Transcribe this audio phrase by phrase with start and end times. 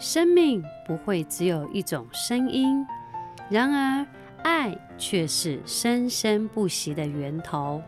[0.00, 2.86] 生命不会只有一种声音，
[3.50, 4.06] 然而
[4.42, 7.82] 爱却是生生不息的源头。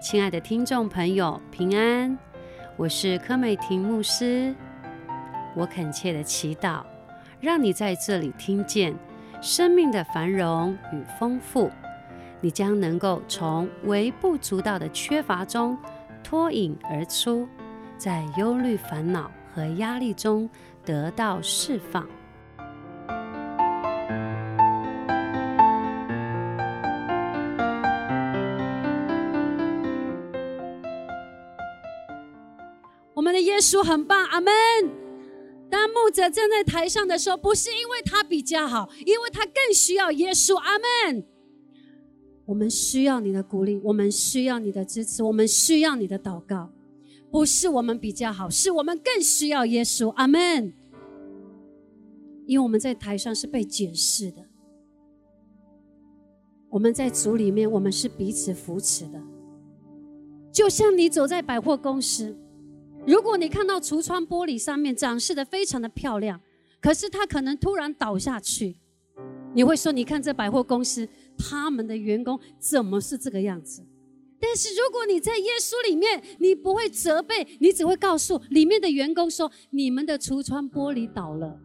[0.00, 2.16] 亲爱的听众朋友，平安，
[2.74, 4.54] 我是柯美婷牧师。
[5.54, 6.82] 我恳切的祈祷，
[7.38, 8.94] 让你在这里听见
[9.42, 11.70] 生命的繁荣与丰富，
[12.40, 15.76] 你将能够从微不足道的缺乏中
[16.24, 17.46] 脱颖而出，
[17.98, 20.48] 在忧虑、烦恼和压力中。
[20.90, 22.04] 得到释放。
[33.14, 34.52] 我们的耶稣很棒，阿门。
[35.70, 41.24] 当牧者站在台上的时候，不是因为他比较好，因为他更需要耶稣，阿门。
[42.46, 46.70] 我们需要你的鼓励，我们需要你的支持，我们需要你的祷告。
[47.30, 50.08] 不是我们比较好，是我们更需要耶稣。
[50.10, 50.72] 阿门。
[52.50, 54.44] 因为我们在台上是被检视的，
[56.68, 59.22] 我们在组里面，我们是彼此扶持的。
[60.50, 62.36] 就像你走在百货公司，
[63.06, 66.40] 如果你看到橱窗玻璃上面展示的非常的漂亮，
[66.80, 68.76] 可是它可能突然倒下去，
[69.54, 73.86] 你会说：“你看这百货公司，他们的员工怎么是这个样子？”
[74.42, 81.56] 但是如果你在耶稣里面，你不会责备，你只会告诉里面的员工说：“你们的橱窗玻璃倒了。”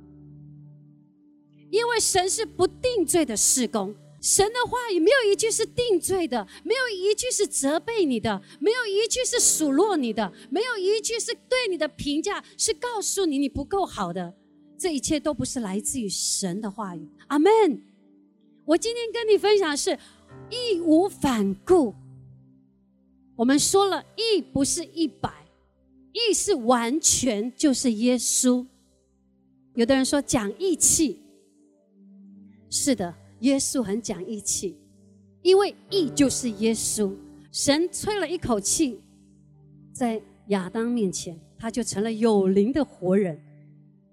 [1.71, 14.33] 因为神是不定罪的事工，神的话语没有一句是定罪的，没有一句是责备你的，没有一句是数落你的，没有一句是对你的评价，是告诉你你不够好的。
[14.77, 17.09] 这一切都不是来自于神的话语。
[17.27, 17.51] 阿门。
[18.65, 19.97] 我今天跟你分享是
[20.49, 21.93] 义无反顾。
[23.35, 25.29] 我们说了，义不是一百，
[26.13, 28.65] 义是完全，就是耶稣。
[29.75, 31.21] 有的人说讲义气，
[32.77, 34.77] 是的，耶稣很讲义气，
[35.41, 37.15] 因为义就是耶稣。
[37.49, 38.99] 神吹了一口气，
[39.93, 43.41] 在亚当面前，他就成了有灵的活人。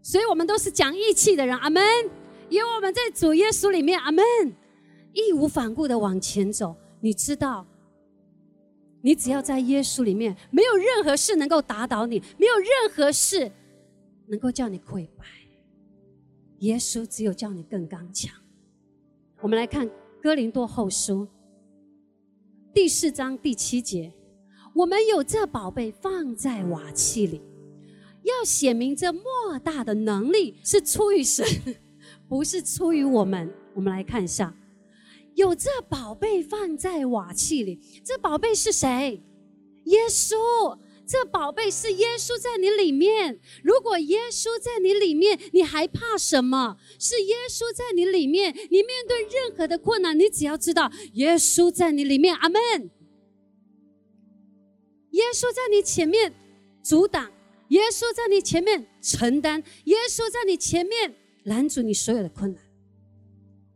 [0.01, 1.83] 所以我们都是讲义气的人，阿门。
[2.51, 4.25] 因为我们在主耶稣里面，阿门，
[5.12, 6.77] 义无反顾的往前走。
[7.01, 7.67] 你知道？
[9.01, 13.51] 你只要在耶稣里面，没有任何事能够打倒你，没有任何事
[14.28, 15.25] 能够叫你溃败。
[16.61, 18.33] 耶稣只有叫你更刚强。
[19.42, 19.91] 我们来看
[20.22, 21.26] 哥林多后书
[22.72, 24.12] 第四章第七节：
[24.72, 27.42] 我们有这宝贝放在瓦器里，
[28.22, 31.44] 要显明这莫大的能力是出于神，
[32.28, 33.53] 不是出于我们。
[33.75, 34.54] 我们来看一下。
[35.34, 39.20] 有这宝贝放在瓦器里，这宝贝是谁？
[39.86, 40.36] 耶稣。
[41.07, 43.41] 这宝贝是耶稣在你里面。
[43.63, 46.79] 如果耶稣在你里面，你还怕什么？
[46.99, 52.35] 是耶稣在你里面，你面对任何的困难，你只要知道耶稣在你里面。
[52.37, 52.61] 阿门。
[55.11, 56.33] 耶稣在你前面
[56.83, 57.31] 阻挡，
[57.69, 61.15] 耶稣在你前面承担，耶稣在你前面
[61.45, 62.63] 拦阻你所有的困难。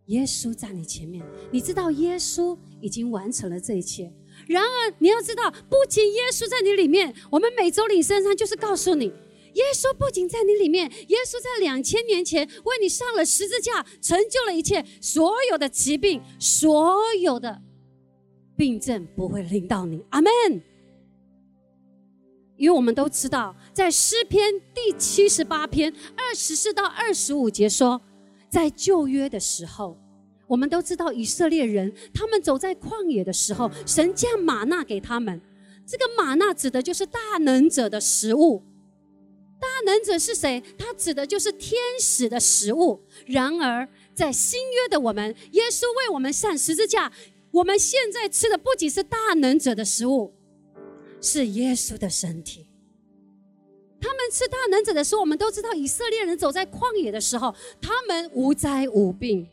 [0.06, 4.10] 耶稣在你前面，你知道耶稣已经完成了这一切。
[4.46, 17.60] 然而，你要知道，不仅耶稣在你里面，我们每周领圣餐就是告诉你，耶稣不仅在你里面，耶稣在两千年前为你上了十字架，成就了一切，所有的疾病，所有的
[18.56, 20.04] 病症不会临到你。
[20.10, 20.30] 阿门。
[22.56, 28.00] 因为我们都知道，在诗篇第七十八篇二十四到二十五节说。
[28.48, 29.98] 在旧约的时候，
[30.46, 35.40] 我们都知道以色列人他们走在旷野的时候，神降玛纳给他们。
[35.86, 38.62] 这个玛纳指的就是大能者的食物。
[39.58, 40.62] 大能者是谁？
[40.76, 43.00] 他指的就是天使的食物。
[43.24, 47.10] 然而，在新约的我们，耶稣为我们上十字架，
[47.50, 50.34] 我们现在吃的不仅是大能者的食物，
[51.22, 52.68] 是耶稣的身体。
[53.98, 59.48] 他们吃大能者的时候，我们都知道以色列人走在旷野的时候，他们无灾无病。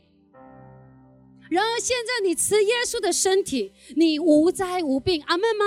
[1.50, 5.64] 然而现在你吃耶稣的身体，你无灾无病，阿门吗？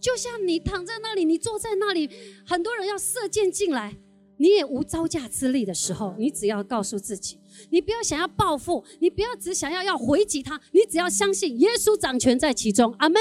[0.00, 2.08] 就像你躺在那里，你坐在那里，
[2.46, 3.96] 很多人要射箭进来，
[4.36, 7.38] 你也无招架之力的时候，你只要告诉自己，
[7.70, 13.20] 你不要想要报复，你不要只想要要回击他，你只要相信耶稣掌权在其中，阿门。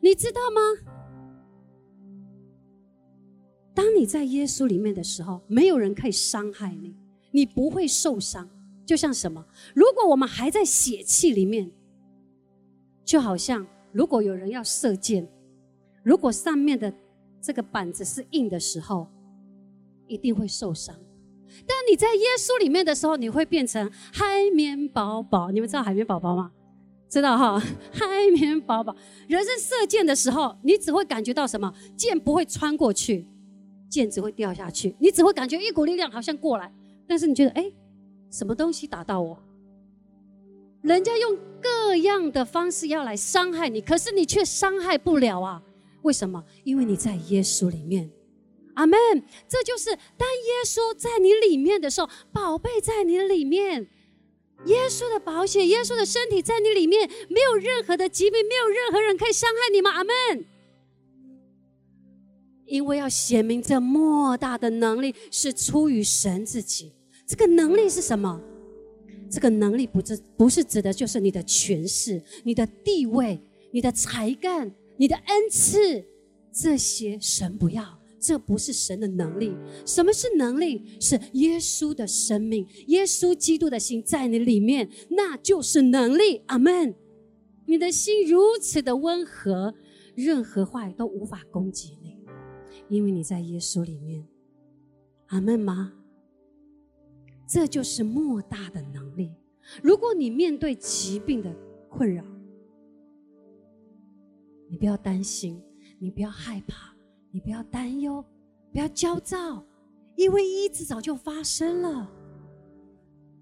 [0.00, 0.60] 你知道吗？
[3.74, 6.94] 当你在耶稣里面的时候，没有人可以伤害你，
[7.30, 8.48] 你不会受伤。
[8.86, 9.44] 就像什么？
[9.74, 11.70] 如果我们还在血气里面，
[13.04, 15.28] 就好像如果有人要射箭，
[16.02, 16.92] 如果上面的
[17.40, 19.08] 这个板子是硬的时候，
[20.06, 20.94] 一定会受伤。
[21.66, 25.50] 但你在耶稣里面的时候，你会变成海绵宝宝。
[25.50, 26.50] 你们知道海绵宝宝吗？
[27.08, 27.58] 知道哈，
[27.92, 28.96] 海绵宝宝。
[29.28, 31.72] 人生射箭的时候，你只会感觉到什么？
[31.96, 33.28] 箭不会穿过去，
[33.88, 34.96] 箭只会掉下去。
[34.98, 36.72] 你只会感觉一股力量好像过来，
[37.06, 37.72] 但是你觉得哎，
[38.34, 39.38] 什么东西打到我？
[40.82, 45.62] 人家用各样的方式要来伤害你，可是你却伤害不了啊？
[46.02, 46.44] 为什么？
[46.64, 48.10] 因为你在耶稣里面。
[48.74, 48.98] 阿门。
[49.48, 53.86] 这就是当耶稣在你里面的时候，宝贝在你里面，
[54.66, 59.92] 耶稣的保险、耶稣的身体在你里面，没有任何的疾病，没有任何人可以伤害你吗？
[59.92, 60.44] 阿门。
[62.66, 66.90] 因为要显明这莫大的能力是出于神自己。
[67.26, 68.40] 这个能力是什么？
[69.30, 73.40] 这个能力不是不是指的就是你的权势、你的地位、
[73.72, 76.04] 你的才干、你的恩赐，
[76.52, 77.98] 这些神不要。
[78.20, 79.54] 这不是神的能力，
[79.84, 80.82] 什么是能力？
[80.98, 86.40] 是耶稣的生命，耶稣基督的心在你里面，那就是能力。
[86.46, 86.94] 阿门。
[87.66, 89.74] 你的心如此的温和，
[90.14, 92.16] 任何话语都无法攻击你，
[92.88, 94.26] 因为你在耶稣里面。
[95.26, 95.92] 阿门吗？
[97.46, 99.32] 这就是莫大的能力。
[99.82, 101.54] 如果你面对疾病的
[101.88, 102.24] 困扰，
[104.68, 105.62] 你不要担心，
[105.98, 106.94] 你不要害怕。
[107.30, 108.24] 你不要担忧，
[108.72, 109.66] 不要焦躁，
[110.14, 112.08] 因为医治早就发生了。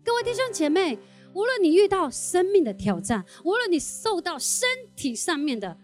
[0.03, 0.99] 各位弟兄姐妹，
[1.35, 4.67] 无论你遇到生命的挑战，无论你受到身
[4.97, 5.77] 体上面的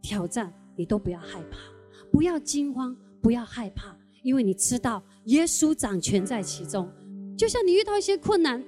[0.00, 1.58] 挑战，你都不要害怕，
[2.10, 6.90] 不要惊慌，不要害怕，因为你知道耶稣掌权在其中。
[7.42, 8.64] 就像你遇到一些困难，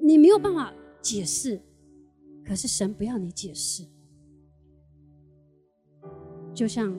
[0.00, 1.60] 你没有办法解释，
[2.42, 3.84] 可是神不要你解释，
[6.54, 6.98] 就像。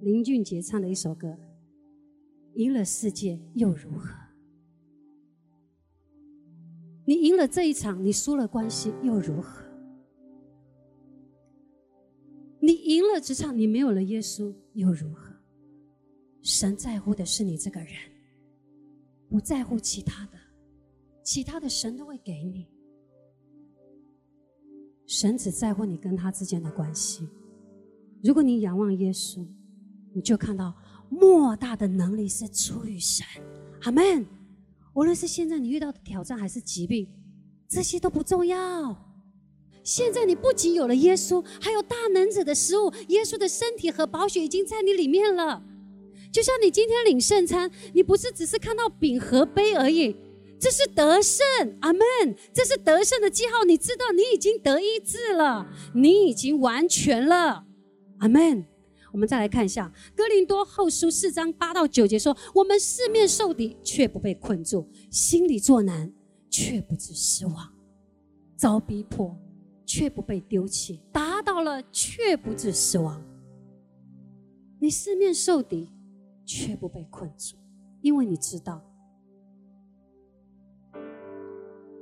[0.00, 1.36] 林俊杰唱的一首歌
[2.56, 4.16] ：“赢了世界又如何？
[7.04, 9.62] 你赢了这一场，你输了关系又如何？
[12.60, 15.34] 你赢了职场，你没有了耶稣又如何？
[16.40, 17.92] 神在乎的是你这个人，
[19.30, 20.38] 不在乎其他的，
[21.22, 22.66] 其他的神都会给你。
[25.06, 27.26] 神只在乎你跟他之间的关系。
[28.22, 29.46] 如果你仰望耶稣。”
[30.12, 30.74] 你就看到
[31.08, 33.24] 莫大的能力是出于神，
[33.82, 34.26] 阿门。
[34.92, 37.08] 无论是现在你遇到的挑战还是疾病，
[37.68, 39.08] 这些都不重要。
[39.84, 45.62] 现在你不仅有了耶稣，还有大能者的食物，耶稣的身体和宝血已经在你里面了。
[46.32, 50.14] 就像你今天领圣餐，你不是只是看到饼和杯而已，
[50.60, 51.44] 这是得胜，
[51.80, 52.02] 阿门。
[52.52, 57.64] 这是得胜的记号，你知道你已经得医治了，你已经完全了，
[58.18, 58.64] 阿门。
[59.12, 66.12] 我们再来看一下《哥林多后书》四章八到九节说：“我们四面受敌，却不被困住；心里作难，
[66.48, 67.56] 却不致失望；
[68.56, 69.36] 遭逼迫，
[69.84, 73.20] 却不被丢弃；达到了，却不致失望。
[74.78, 75.88] 你四面受敌，
[76.52, 77.54] 却不被困住，
[78.02, 78.82] 因为你知道，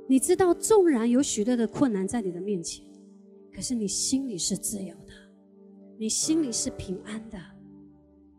[0.07, 2.83] 你知道，纵然有许多的困难在你的面前，
[3.53, 5.13] 可是你心里是自由的。”
[5.99, 7.37] 你心里是平安的，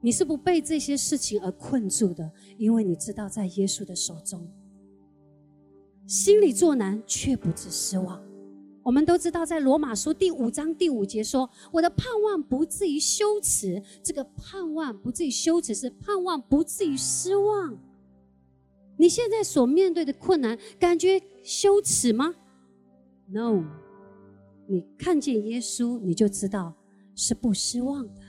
[0.00, 4.50] 你是不被这些事情而困住的，因为你知道在耶稣的手中。
[6.06, 8.20] 心里作难却不致失望。
[8.90, 17.78] 我们都知道，在罗马书第五章第五节说：“我的盼望不至于羞耻。”这个盼望不至于羞耻，是盼望不至于失望。
[18.96, 22.34] 你现在所面对的困难，感觉羞耻吗
[23.28, 23.62] ？No，
[24.66, 26.74] 你看见耶稣，你就知道。
[27.14, 28.22] 是不失望的，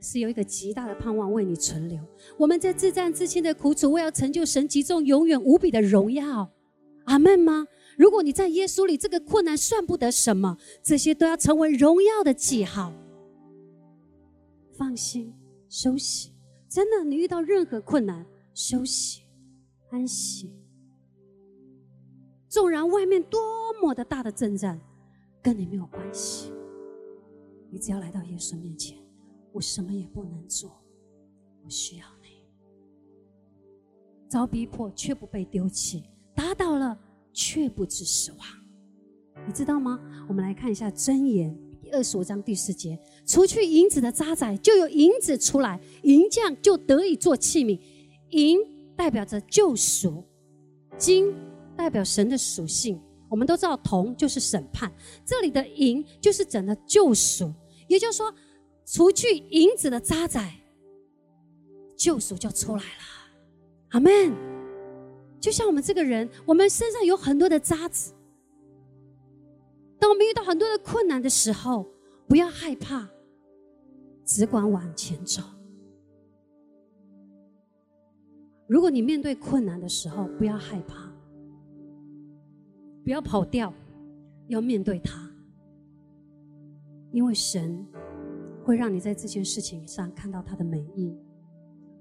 [0.00, 2.00] 是有一个极大的盼望为你存留。
[2.36, 6.50] 我们在自战自清的苦楚，为要成就神极重永远无比的荣耀。
[7.04, 7.66] 阿门吗？
[7.96, 12.92] 如果你在耶稣里，这个困难算不得什么，这些都要成为荣耀的记号。
[14.72, 15.34] 放心，
[15.68, 16.32] 休息。
[16.68, 19.22] 真的，你遇到任何困难，休息，
[19.90, 20.50] 安息。
[22.48, 23.40] 纵然外面多
[23.80, 24.80] 么的大的征战，
[25.42, 26.50] 跟你没有关系。
[27.70, 28.98] 你只要来到耶稣面前，
[29.52, 30.82] 我什么也不能做，
[31.62, 32.28] 我需要你。
[34.28, 36.98] 遭逼迫却不被丢弃，打倒了
[37.32, 38.40] 却不致失望，
[39.46, 39.98] 你知道吗？
[40.28, 47.80] 我们来看一下箴言第二十五章第四节：除去银子的渣滓，就有银子出来，银匠就得以做器皿。
[48.30, 48.58] 银
[48.96, 50.24] 代表着救赎，
[50.96, 51.34] 金
[51.76, 53.00] 代表神的属性。
[53.28, 54.92] 我们都知道铜就是审判，
[55.24, 57.52] 这里的银就是整的救赎。
[57.88, 58.32] 也就是说，
[58.86, 60.50] 除去银子的渣滓，
[61.96, 63.04] 救赎就出来了。
[63.90, 64.51] 阿门。
[65.42, 68.14] 就像我们这个人，我们身上有很多的渣子。
[69.98, 71.84] 当我们遇到很多的困难的时候，
[72.28, 73.08] 不要害怕，
[74.24, 75.42] 只管往前走。
[78.68, 81.12] 如果你面对困难的时候，不要害怕，
[83.02, 83.74] 不要跑掉，
[84.46, 85.28] 要面对它，
[87.10, 87.84] 因为神
[88.64, 91.12] 会让你在这件事情上看到他的美意。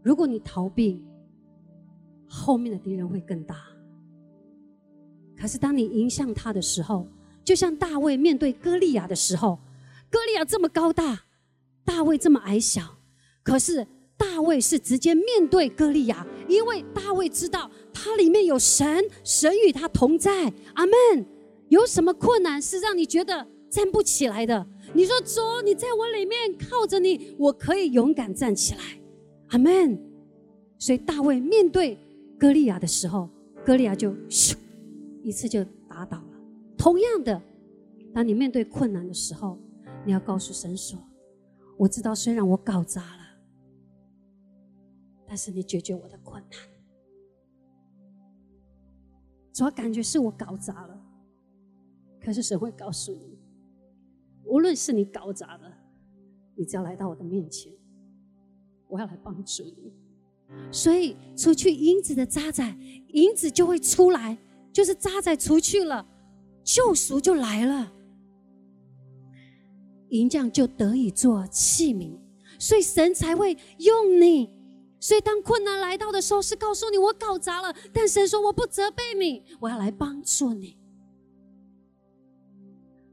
[0.03, 1.03] 如果你逃避，
[2.33, 3.57] 后面的敌人会更大。
[5.37, 7.05] 可是当你迎向他的时候，
[7.43, 9.59] 就像大卫面对歌利亚的时候，
[10.09, 11.23] 歌利亚这么高大，
[11.83, 12.81] 大卫这么矮小，
[13.43, 13.85] 可是
[14.15, 20.53] 大卫是直接面对歌利亚，因为大卫知道他里面有神，神与他同在。
[20.75, 20.95] 阿门。
[21.69, 24.65] 有什么困难是让你觉得站不起来的？
[24.93, 28.81] 你说主，你在我里面靠着你，我可以勇敢站起来。
[29.49, 29.99] 阿门。
[30.77, 31.97] 所以大卫面对。
[32.41, 33.29] 歌利亚的时候，
[33.63, 34.57] 歌利亚就咻
[35.21, 36.33] 一次就打倒了。
[36.75, 37.39] 同样的，
[38.15, 39.59] 当你面对困难的时候，
[40.03, 40.97] 你要告诉神说
[41.77, 43.23] ：“我知道，虽然我搞砸了，
[45.27, 46.59] 但是你解决我的困难。
[49.53, 50.99] 主要感觉是我搞砸了，
[52.19, 53.37] 可是神会告诉你，
[54.45, 55.71] 无论是你搞砸了，
[56.55, 57.71] 你只要来到我的面前，
[58.87, 59.93] 我要来帮助你。”
[60.71, 62.75] 所以，除去银子的渣滓，
[63.09, 64.37] 银子就会出来，
[64.71, 66.05] 就是渣滓除去了，
[66.63, 67.91] 救赎就来了，
[70.09, 72.17] 银匠就得以做器皿，
[72.57, 74.49] 所以神才会用你。
[74.99, 80.77] 所以，当困难来到的时候，是告诉你我搞砸了，但神说我不责备你，我要来帮助你。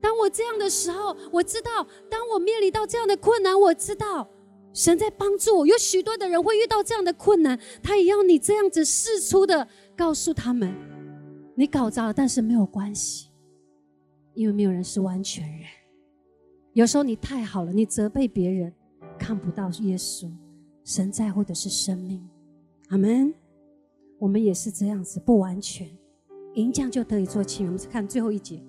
[0.00, 4.28] 当我这样的时候，我知道，当我面临到这样的困难，我知道。
[4.73, 10.73] 神在帮助我，有许多的人会遇到这样的困难，他也要你这样子试出的告诉他们：
[11.55, 13.29] 你搞砸了，但是没有关系，
[14.35, 15.67] 因为没有人是完全人。
[16.75, 18.73] 有时候你太好了，你责备别人，
[19.19, 20.31] 看不到耶稣。
[20.85, 22.27] 神在乎的是生命。
[22.89, 23.35] 阿门。
[24.21, 25.89] 我们也是这样子，不完全，
[26.55, 27.67] 银匠就得以做清。
[27.67, 28.57] 我们再看最后一节。《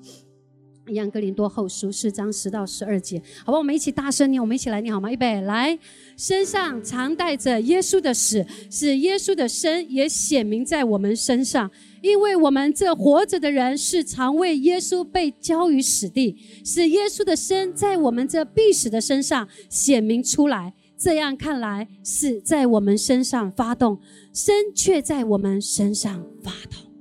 [0.90, 5.12] 一样格林多后书》四章十到十二节，好吧，我们一起大声念，我们一起来念好吗？
[5.12, 5.78] 预备，来，
[6.18, 11.70] 身上常带着耶稣的死，使耶稣的生也显明在我们身上，
[12.02, 20.74] 因为我们这活着的人是常为耶稣被交于死地，使耶稣的生在我们这必死的身上显明出来。
[20.98, 23.98] 这样看来，死在我们身上发动，
[24.34, 26.92] 生却在我们身上发动，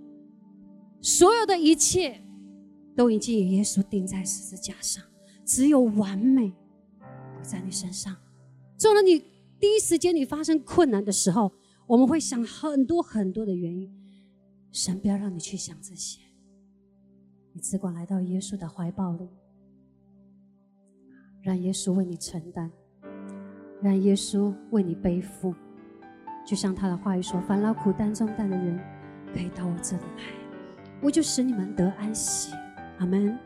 [1.02, 2.23] 所有的一切。
[2.99, 5.05] 都已经与耶稣钉在十字架上，
[5.45, 6.52] 只有完美
[7.40, 8.17] 在你身上。
[8.76, 9.21] 做了你
[9.61, 11.52] 第一时间你发生困难的时候，
[11.87, 13.88] 我们会想很多很多的原因。
[14.73, 16.21] 神不要让你去想这些，
[17.52, 19.28] 你只管来到耶稣的怀抱里，
[21.40, 22.69] 让耶稣为你承担，
[23.81, 25.55] 让耶稣为你背负。
[26.45, 28.76] 就像他的话语说：“烦劳苦担重担的人，
[29.33, 30.25] 可以到我这里来，
[31.00, 32.52] 我就使你们得安息。”
[32.99, 33.38] 阿门